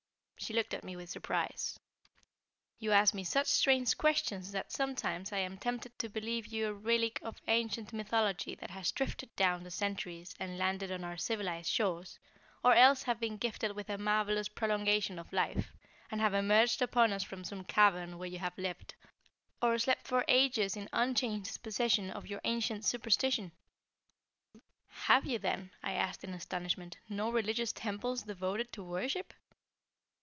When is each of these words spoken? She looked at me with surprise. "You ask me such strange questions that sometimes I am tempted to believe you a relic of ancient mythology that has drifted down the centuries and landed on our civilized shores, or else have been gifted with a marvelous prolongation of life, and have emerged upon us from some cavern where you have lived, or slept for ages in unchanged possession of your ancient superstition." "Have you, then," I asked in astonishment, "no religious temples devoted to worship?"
She 0.43 0.55
looked 0.55 0.73
at 0.73 0.83
me 0.83 0.95
with 0.95 1.11
surprise. 1.11 1.79
"You 2.79 2.93
ask 2.93 3.13
me 3.13 3.23
such 3.23 3.45
strange 3.45 3.95
questions 3.95 4.51
that 4.53 4.71
sometimes 4.71 5.31
I 5.31 5.37
am 5.37 5.59
tempted 5.59 5.99
to 5.99 6.09
believe 6.09 6.47
you 6.47 6.65
a 6.67 6.73
relic 6.73 7.19
of 7.21 7.39
ancient 7.47 7.93
mythology 7.93 8.55
that 8.55 8.71
has 8.71 8.91
drifted 8.91 9.33
down 9.35 9.61
the 9.63 9.69
centuries 9.69 10.33
and 10.39 10.57
landed 10.57 10.91
on 10.91 11.03
our 11.03 11.15
civilized 11.15 11.69
shores, 11.71 12.17
or 12.63 12.73
else 12.73 13.03
have 13.03 13.19
been 13.19 13.37
gifted 13.37 13.75
with 13.75 13.87
a 13.87 13.99
marvelous 13.99 14.49
prolongation 14.49 15.19
of 15.19 15.31
life, 15.31 15.73
and 16.09 16.19
have 16.19 16.33
emerged 16.33 16.81
upon 16.81 17.13
us 17.13 17.23
from 17.23 17.43
some 17.43 17.63
cavern 17.63 18.17
where 18.17 18.27
you 18.27 18.39
have 18.39 18.57
lived, 18.57 18.95
or 19.61 19.77
slept 19.77 20.07
for 20.07 20.25
ages 20.27 20.75
in 20.75 20.89
unchanged 20.91 21.61
possession 21.61 22.09
of 22.09 22.25
your 22.25 22.41
ancient 22.45 22.83
superstition." 22.83 23.51
"Have 24.87 25.27
you, 25.27 25.37
then," 25.37 25.69
I 25.83 25.91
asked 25.93 26.23
in 26.23 26.33
astonishment, 26.33 26.97
"no 27.07 27.31
religious 27.31 27.71
temples 27.71 28.23
devoted 28.23 28.73
to 28.73 28.83
worship?" 28.83 29.35